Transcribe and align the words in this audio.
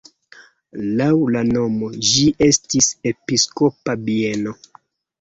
Laŭ 1.01 1.09
la 1.35 1.43
nomo 1.51 1.91
ĝi 2.09 2.25
estis 2.49 2.91
episkopa 3.13 3.99
bieno. 4.11 4.61